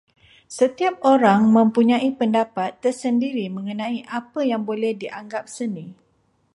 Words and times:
Setiap 0.57 0.95
orang 1.13 1.41
mempunyai 1.57 2.09
pendapat 2.19 2.71
tersendiri 2.83 3.45
mengenai 3.57 3.97
apa 4.19 4.39
yang 4.51 4.61
boleh 4.69 4.91
dianggap 5.01 5.43
seni. 5.55 5.85